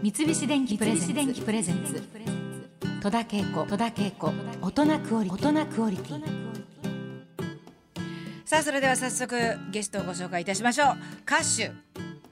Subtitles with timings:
[0.00, 2.00] 三菱電機プレゼンツ。
[3.02, 3.66] 戸田恵子。
[3.66, 4.32] 戸田恵子。
[4.62, 5.48] 大人クオリティ。
[5.48, 6.22] 大人クオリティ。
[8.44, 9.36] さあそれでは早速
[9.70, 10.96] ゲストをご紹介いたしましょう。
[11.26, 11.72] 歌手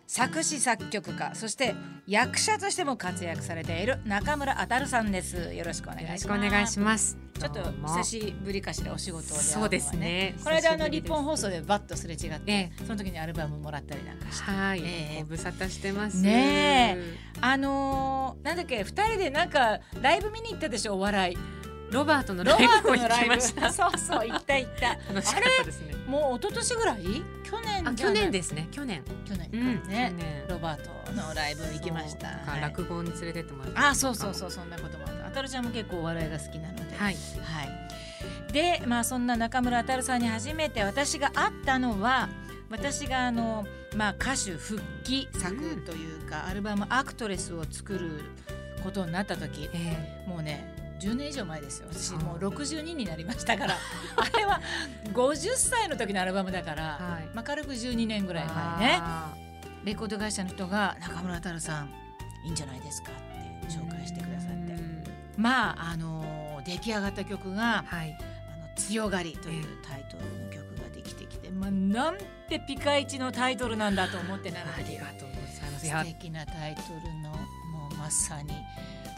[0.06, 1.74] 作詞作曲家そして
[2.06, 5.52] 役者としても活躍されている中村あたるさんです。
[5.52, 10.34] よろしくお願いしますちょっと久しぶりかしらお仕事で、ね、そうですね。
[10.42, 14.50] この間あの日本放送でバッとすれ違って、ええ、その時にアルバムもらったりなんかして。
[14.50, 16.20] はい、えー、ご無沙汰してます。
[16.22, 16.98] ね
[17.40, 21.36] あのー、なんだっけ二人でなんかライブ見に行ったでしょお笑い。
[21.90, 23.70] ロバートのライブを行きました。
[23.72, 24.88] そうそう行った行った。
[25.12, 25.94] 楽しかったですね。
[26.06, 27.04] もう一昨年ぐらい？
[27.44, 28.30] 去年去年。
[28.30, 28.68] ですね。
[28.72, 29.04] 去年。
[29.24, 30.44] 去年、うん、ね。
[30.48, 35.25] ロバートのライブ行きました、はい、落語に連れてってもらったあそうそうそうそんなこともあった。
[35.25, 36.96] あたるちゃんも結構お笑いが好きなので。
[36.96, 38.52] はい、はい。
[38.52, 42.28] でまあそんな中村あたるさんに初めて私が会ったのは
[42.70, 48.22] 私があの、まあ、歌手復帰作というか、うん、アルバム「アクトレス」を作る
[48.82, 51.88] ことになった時、えー、もうね10年以上前ですよ。
[51.92, 53.74] 私もう62になりましたから。
[54.16, 54.60] あれは
[55.12, 59.02] 50歳の時のアルバムだから、はい、まあ、軽く12年ぐらい前ね。
[59.84, 61.90] レコード会社の人が「中村太郎さん
[62.44, 63.14] いいんじゃないですか」っ
[63.60, 64.65] て紹介してくださって
[65.36, 75.86] まああの出来上がった曲が「はい、あの強がり」というタイトルの曲ができてきて、まあ、なんてピカイチのタイトルなんだと思ってなありがとうございます。
[75.86, 78.52] 素敵なタイトルのもうまさに。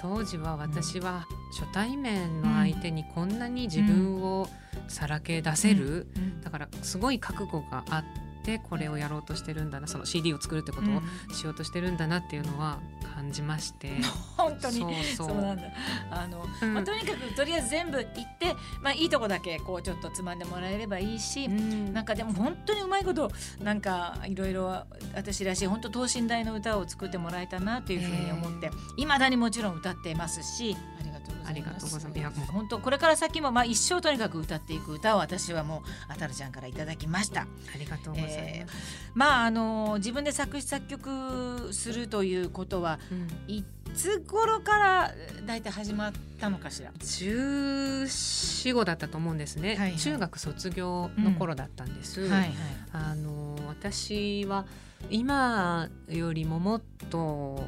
[0.00, 1.26] 当時は私は
[1.58, 4.48] 初対面の相手にこんなに自分を
[4.86, 6.06] さらけ出せる、
[6.42, 12.78] だからすごい覚悟があってこれをやろうとしてるんだなその CD を作るってことをしようとしてるんだなっていうのは
[13.18, 14.02] 感じまして、うん、
[14.36, 15.04] 本当に。
[15.16, 15.62] そうなんだ。
[16.10, 31.17] あの、うん、まあ、とにかくとりあえず全部行って、まあ、いいとこだけこうちょっとつまんでもらえればいいし、うん、なんかでも本当にうまいことなんかいろいろ私らしい本当等身大の歌を作ってもらえたなというふうに思っていまだにもちろん歌ってますしありが
[31.54, 32.40] とうございます。
[32.52, 37.42] 本当これから先もまあ一生とにかく歌っていく歌を私はもうあたるちゃんからいただきました。
[37.42, 37.46] あ
[37.78, 38.34] りがとうございます。
[38.38, 38.72] えー、
[39.14, 43.64] まああの自分で作詞作曲するということは、うん、い
[43.94, 45.14] つ頃から
[45.46, 46.92] 大体始まったのかしら？
[46.98, 49.96] 十四五だったと思うんですね、はいはい。
[49.96, 52.20] 中学卒業の頃だったんです。
[52.22, 52.52] うんはいはい、
[52.92, 54.66] あの私は
[55.10, 57.64] 今よりももっと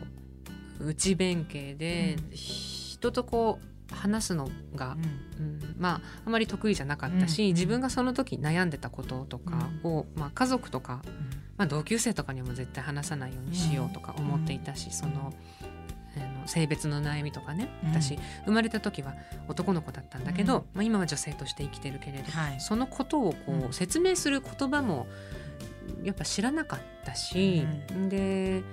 [0.80, 2.36] 内弁慶で、うん、
[3.00, 4.96] 人とこう話すのが、
[5.38, 11.02] うん、うん、まああまり得意じゃなかったし、うん、自分がその時悩んでたこととかを、まあ、家族とか、
[11.56, 15.32] まあ、同級生とかにも絶対話さないようにしようとか思っていたし、その。
[16.16, 17.68] あの性別の悩みとかね。
[17.84, 19.14] 私、生まれた時は
[19.46, 25.06] 男の子だったんだけど、まあ、今は女性として生きてるけれど、はい、そのことをこう説明する言葉も
[26.02, 27.64] やっぱ知らなかったし、
[28.08, 28.64] で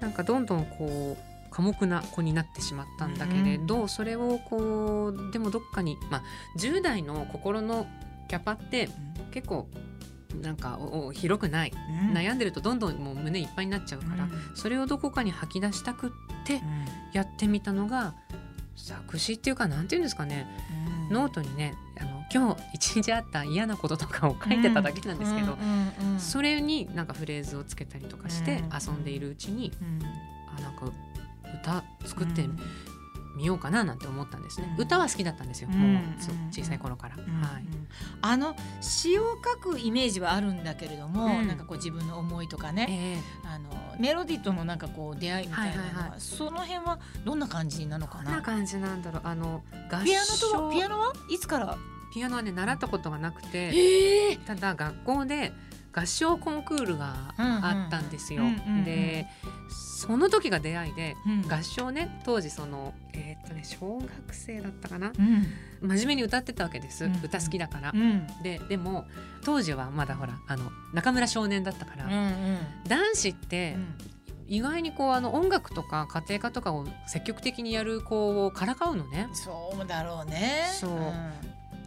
[0.00, 6.22] なんかどんどんこう寡黙な子になってしまったんだけれど、うん、それをこうでもどっかに、まあ、
[6.58, 7.86] 10代の心の
[8.28, 8.88] キャパって
[9.32, 9.68] 結構
[10.40, 11.72] なんかお広くない、
[12.08, 16.10] うん、悩んでるとどんどんもう胸いっぱいになっちゃうから、うん、それをどこかに吐き出したくっ
[16.44, 16.60] て
[17.12, 18.14] やってみたのが
[18.76, 20.46] 作詞っていうかなんていうんですかね、
[21.10, 25.58] ノートにねあの今日一日あった嫌なこととかを書いてただけなんですけど、
[26.18, 29.72] それになんかフレーズをつけたりとかして遊んでいるうちに、
[30.56, 30.90] あなんか
[31.62, 32.48] 歌作って
[33.36, 36.02] みようかななんて思ったんですね、うん、歌は好きだったんですよ、うん、もう
[36.50, 37.64] 小さい頃から、うん、はい、
[38.22, 48.24] あの詩を書くイメージはあるんだけれども、なんかこう自分の思いとかね、えー、あのメロディーとのなんかこう出会いみたいなのははいはいはい、その辺はどんな感じなのかな？
[48.24, 49.22] どんな感じなんだろう？
[49.24, 49.62] あの
[50.04, 51.12] ピアノとピアノは？
[51.30, 51.78] いつから？
[52.12, 55.52] ピアノはね習ったことがなくて、えー、ただ学校で
[55.92, 58.42] 合唱コンクールがあったんですよ。
[58.84, 59.26] で
[59.68, 67.92] その時が出会いで、うん、合唱ね当時そのえー、っとね小学生だったかな、うん、真面目に歌ってたわけです、うん、歌好きだから。
[68.42, 69.06] ででも
[69.44, 72.58] 当時はまだほらあの中村少年だったから、うんうん、
[72.88, 73.76] 男子って、
[74.46, 79.28] 意外にこうあの音楽とか家庭科とかを積極的にやる子をからかうのね。
[79.32, 80.66] そうだろうね。
[80.72, 80.90] そう、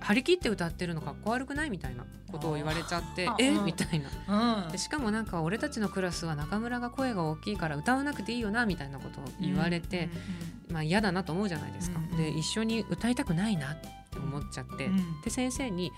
[0.04, 3.52] 張り切って歌ってるのかっこ悪くないみたいなことを言われちゃってえ？
[3.52, 10.10] みたいな、うん、しかもなんか俺たちのクラスは中村が声が大きいから歌わなくていいよなみたいなことを言われて、
[10.70, 12.00] まあ嫌だなと思うじゃないですか。
[12.18, 13.76] で一緒に歌いたくないな
[14.12, 14.90] と思っちゃって、
[15.24, 15.92] で先生に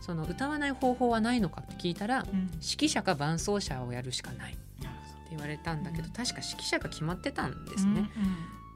[0.00, 4.86] その歌わない方法はないのかって聞いたら、指揮者か伴奏者をやるしかないって
[5.30, 8.08] 言われたんだけど、確か指揮者が決まってたんですね。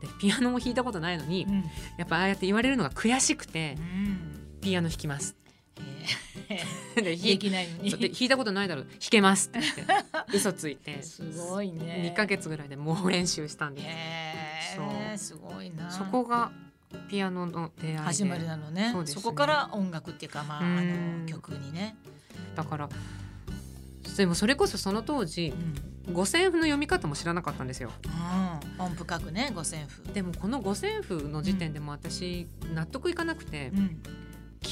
[0.00, 1.46] でピアノも弾いたことないのに、
[1.96, 3.76] やっぱああやって言われるのが悔しくて、
[4.62, 5.36] ピアノ弾きます。
[6.94, 7.90] で弾きないのに。
[7.90, 8.84] 弾いたことないだろう。
[8.84, 11.02] 弾けますって言って嘘ついて。
[11.02, 12.12] すごいね。
[12.12, 14.76] 2か月ぐらいで猛練習したんです。
[14.76, 15.18] そう。
[15.18, 15.90] すごいな。
[15.90, 16.52] そこが
[17.08, 21.96] ピアノの出会い始まりなのね、ね、そこから音楽っていうかまああの曲にね。
[22.54, 22.88] だから
[24.16, 25.54] でもそれこそその当時、
[26.06, 27.90] うん、五線譜の読み方も知らなかったんですよ。
[28.78, 30.12] うん、音符書くね五線譜。
[30.12, 34.02] でもこの五線譜の時点でも私納得いかなくて、うん、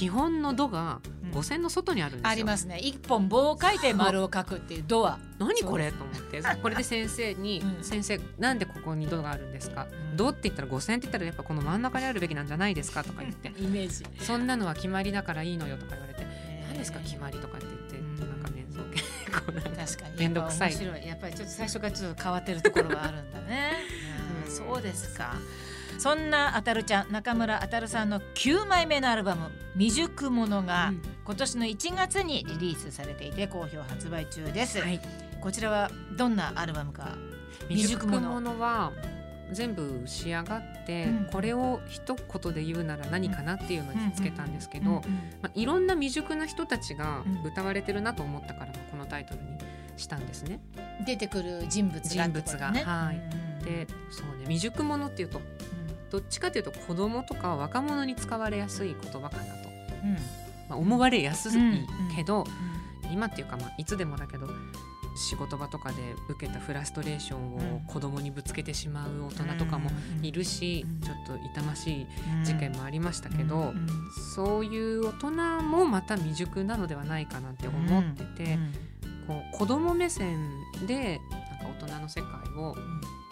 [0.01, 2.79] 基本の「ド」が五線の外にあるんですよ、ありますね。
[2.79, 5.19] 一本棒を書いて丸を書くっていう「ド」は。
[5.39, 5.93] 何これ？
[5.93, 6.41] と思って。
[6.63, 9.87] これで先生に「先生なんでここに「ド」があるんですか?」
[10.17, 13.05] ドって言ったら五線って言ったらやっぱこの真ん中にあるべきなんじゃないですか？
[13.05, 13.49] とか言って。
[13.63, 14.07] イメージ。
[14.25, 16.27] そんなのは決まりだからいいのよとか言われて。
[16.69, 18.25] 何ですか決まりとかって言って。
[18.25, 20.19] なんかねそう結構確かに。
[20.19, 21.07] 面倒くさい。
[21.07, 23.73] やっぱりちょっと最初からちょっと変わってるところがあるんだね、
[24.47, 25.37] うん、そうですか
[26.01, 30.95] そんなあたるちゃん中村あたるさんの9枚目のアルバム「未熟者」が
[31.27, 34.99] 今年の1月にリリースされていて好評発売中です、はい、
[35.43, 37.19] こちらはどんなアルバムか？
[37.69, 38.93] 未熟者は
[39.53, 45.03] 全部仕上がって、うん、これを一言で言うなら何かなっていうのにつけたんですけど、
[45.43, 49.59] まあ、いろんな未熟な人たちが歌われてるなと思ったから、このタイトルに
[49.99, 50.61] したんですね。
[51.05, 53.21] 出てくる人物が、人物が、はい、
[53.65, 55.43] でそうね未熟者っていうと
[56.11, 59.69] どっちかというと子供とか若者に使われやすい言葉かなと、
[60.05, 60.13] うん。
[60.69, 61.53] まあ、思われやすい
[62.15, 62.45] けど、
[63.13, 64.49] 今っていうか、まあ、いつでもだけど
[65.17, 65.97] 仕事場とかで
[66.29, 69.91] 受けたフラストレーションを子供にぶつけてしまう大人とかも
[70.23, 72.07] いるし、ちょっと痛ましい
[72.45, 73.75] 事件もありましたけど、
[74.35, 75.31] そういう大人
[75.63, 78.59] もまた未熟なのではないかなって思ってて、
[79.27, 80.49] こう子供目線
[80.87, 81.21] で
[81.87, 82.77] 人の世界を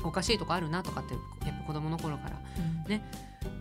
[0.04, 1.14] おかしいとこあるなとかって
[1.46, 2.36] やっぱ子供の頃から
[2.88, 3.04] ね、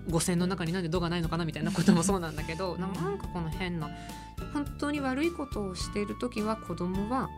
[0.05, 3.89] うん、五線の中になんで度がないのかなみたいなこともそうなんだけどなんかこの変な
[4.53, 7.29] 本当に悪いことをしている時は子供は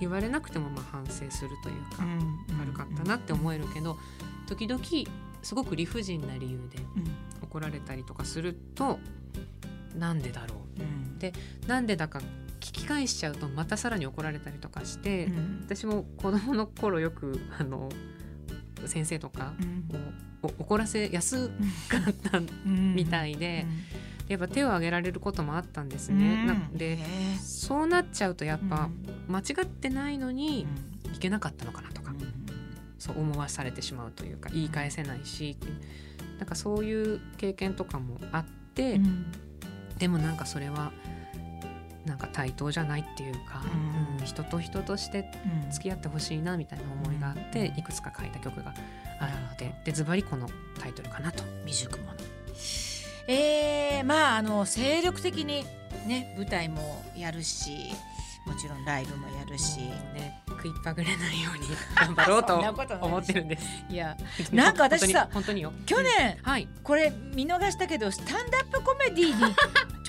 [0.00, 2.04] 言われなくてもまあ反省するというか、
[2.60, 3.98] 悪かったなって思えるけど
[4.46, 4.80] 時々
[5.42, 6.78] すごく理不尽な理由で
[7.42, 9.00] 怒られたりとかすると、
[9.96, 11.32] なんでだろう、うん、で
[11.66, 12.20] なんでだか
[12.60, 17.88] 聞き返しちゃうとまたさらに怒られたりとかして、うん、私も子供の頃よくあの
[18.86, 19.54] 先生とか
[20.42, 21.48] を怒らせやす
[21.88, 23.66] かったみたいで。
[24.28, 26.44] やっぱ手を挙げられることもあったんですね。
[26.44, 26.98] なで
[27.40, 28.90] そうなっちゃうとやっぱ
[29.26, 30.66] 間違ってないのに
[31.14, 32.12] いけなかったのかなとか、
[32.98, 35.56] そう思わされてしまうというか言い返せないし
[36.38, 38.44] なんかそういう経験とかもあっ
[38.74, 39.00] て、
[39.98, 40.92] でもなんかそれは
[42.08, 43.62] なんか対等じゃないっていうか、
[44.18, 45.30] うん、人と人として
[45.70, 48.72] 付き合ってほしいなみたいな思いがあって、いくつか書いた曲が
[49.20, 50.48] あってでズバリこの
[50.80, 51.44] タイトルかなと。
[51.64, 52.14] 未熟者。
[53.28, 55.64] えー、まああの精力的に
[56.06, 57.92] ね舞台もやるし
[58.48, 59.80] もちろんライブもやるし、
[60.14, 62.56] ね、食いっぱぐれないように頑張ろうと
[63.04, 63.64] 思ってるんです。
[63.90, 64.16] いや、
[64.50, 65.72] なんか私さ、本当によ。
[65.84, 69.54] 去年、はい、これ見逃したけど、スタンダップコメディに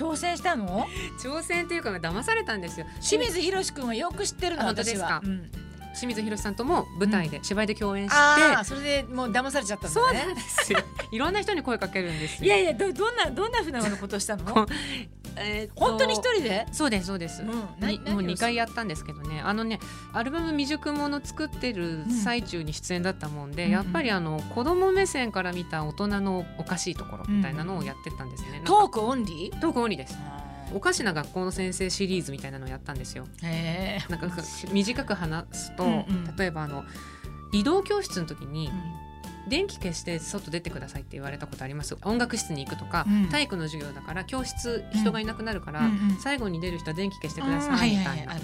[0.00, 0.86] 挑戦したの？
[1.22, 2.86] 挑戦っていうか騙されたんですよ。
[3.00, 5.20] 清水宏君はよく知ってるの私は。
[5.92, 10.78] 清水宏さんとも舞台で、うん、芝居で共演してそれでもう騙されちゃったんだねそうなんですよ
[11.10, 14.68] いろんな人に声かけるんですいやいやどどんなどんなふうなことしたの？
[15.36, 16.66] えー、本当に一人で？
[16.72, 19.40] そうですそうです、うん、もう二回やったんですけどね。
[19.44, 19.80] あのね
[20.12, 29.60] アルバム「未熟者」作ってる最中に出演だったもんで、うん、やっぱりあの子供目線から見た大人のおかしいところみたいなのをやってたんですね、うん、トークオンリー？
[29.60, 30.16] トークオンリーです。
[30.72, 33.26] おかしな学校の先生シリーズみたいなのをやったんですよ。
[34.08, 34.28] なんか
[34.72, 36.84] 短く話すと、うんうん、例えばあの
[37.52, 38.70] 移動教室の時に、
[39.48, 41.96] 電気消して外出てくださいって言われたことあります。
[42.02, 48.36] 音楽室に行くとか、うん、体育の授業だから教室人がいなくなるから、うん、最後に出る人は電気消してくださいみたいな、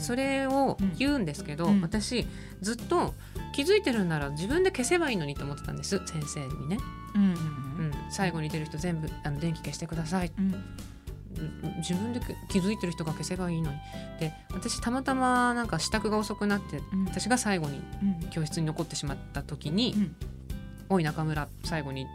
[0.00, 2.26] それを言うんですけど、私
[2.60, 3.14] ずっと
[3.54, 6.00] 気づいてるんなら自分で消せばいいのにと思ってたんです。
[6.06, 6.78] 先生にね、
[7.14, 7.26] うん、う
[7.88, 10.32] ん、最後に出る人全部あの電気消してください、
[11.78, 13.76] 自分で気づいてる人が消せばいいのに。
[14.20, 17.80] で私たまたまなんか支度が遅くなって、うん、私が最後に
[18.30, 20.10] 教室に残ってしまった時に
[20.90, 22.06] おい中村最後に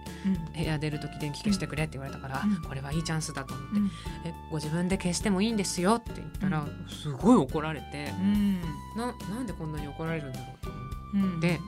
[0.56, 3.86] 部屋出る時電気消してくれって言われたから、うん、これはいいチャンスだと思って、うん、
[4.26, 8.62] えご自分で消してもいいんですよって言ったら、すごい怒られて、うん、
[8.98, 10.70] ななんでこんなに怒られるんだろうと
[11.14, 11.60] 思って、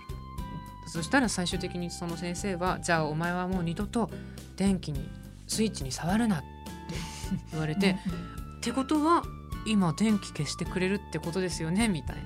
[0.87, 4.09] そしたら最終的にその先生はじゃあお前はもう二度と
[4.55, 5.07] 電気に
[5.47, 6.54] スイッチに触るなって
[7.51, 9.23] 言われてってことは
[9.65, 11.87] 今電気消してくれるってことですよね？
[11.87, 12.23] みたいな。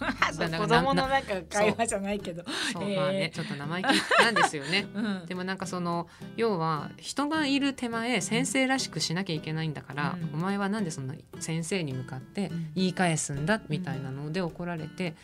[0.58, 2.42] 子供のなんか会話じゃないけど。
[2.72, 3.86] そう、えー、まあねちょっと生意気
[4.22, 13.60] なんですよね、 うん、でもなんかその要は人がいる手前先生らしくしなきゃいけないんだから、うん、お前はなんでそんな先生に向かって言い返すんだ？
[13.68, 15.14] みたいなので怒られて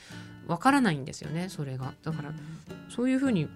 [0.46, 1.94] わからないんですよねそれが。
[2.02, 2.32] だから
[2.90, 3.48] そういうふうに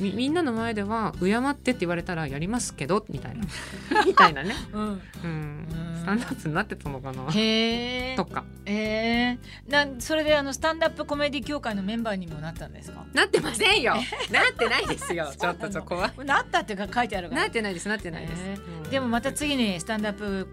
[0.00, 3.44] みみんなの前では敬ってって言われたらやりますけどみたいな。
[4.04, 5.66] みたいなね、うん、うん、
[5.98, 7.26] スタンダップになってたのかな。
[7.32, 8.44] へとか。
[8.64, 9.38] へえ
[9.68, 13.04] なそれであのスタンダップコメディ協会のメンバーにもなったんですか？
[13.14, 13.94] なってませんよ。
[14.30, 15.32] なってないですよ。
[15.38, 16.12] ちょっとそこは。
[16.24, 17.42] なったっていうか書いてあるから。
[17.42, 18.42] なってないですなってないです、
[18.84, 20.48] うん、でもまた次にスタンダップ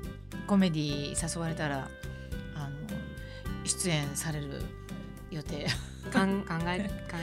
[0.48, 1.88] コメディ誘われたら
[2.56, 2.70] あの
[3.66, 4.62] 出演される
[5.32, 5.68] 予定
[6.12, 6.20] 考
[6.68, 7.16] え考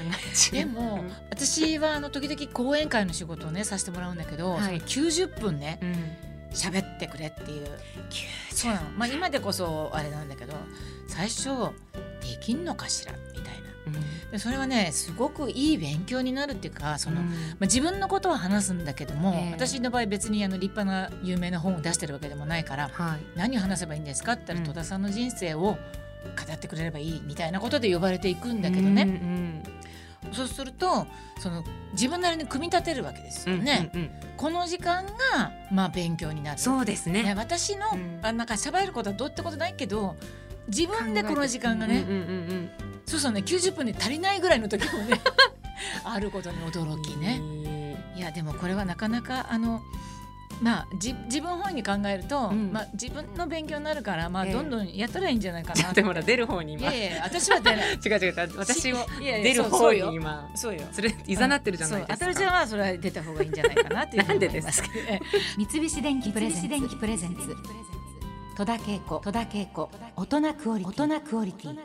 [0.52, 5.78] えでも、私はあの時々講演会の仕事をねさせてもらうんだけど、はい、90分ね
[6.52, 7.66] 喋、うん、ってくれっていう。
[8.52, 10.54] そうなの、まあ、今でこそあれなんだけど
[11.06, 11.48] 最初
[12.20, 13.70] できんのかしらみたいな。
[14.30, 25.78] でそれはねすごくいい勉強になるっていうかその、うん、まあ、自分のことは話すんだけども、えー、私の場合別にあの立派な有名な本を出してるわけでもないから、はい、何を話せばいいんですかって言ったら、戸田さんの人生を
[26.24, 29.08] 語ってくれればいいみたいなことで呼ばれていくんだけどね、うん
[30.28, 31.06] うん、そうすると
[31.38, 33.90] その自分なりに組み立てるわけですよね。
[33.94, 36.58] うんうんうん、この時間がまあ勉強になる。
[36.58, 40.16] そうですね、ね、私の、うん、あなんか喋ることはどうってことないけど
[40.68, 42.70] 自分でこの時間がね、うんうんうん、
[43.06, 45.20] そうそうね90分で足りないぐらいの時もね
[46.04, 47.40] あることに驚きね。
[48.14, 49.80] いやでもこれはなかなかあの
[50.60, 56.92] まあ、じ自分本位に考えると、うん、まあ、自分の勉強になるから、まあ、どんどんやったらいいんじゃないかな、でも出る方に今。
[56.92, 57.94] いやいや私は出ない。
[58.04, 60.50] 違う違う私を出る方に今。
[60.54, 60.82] そうよ。
[60.92, 64.88] それいざなってるじゃないですか、あたるちゃんはそれは出た方がいいんじゃないかなっていうなんでですか？
[65.56, 66.58] 三菱電機プレゼ
[67.26, 67.56] ンツ。
[68.56, 69.20] 戸田恵子。
[70.16, 71.78] 大人クオリティ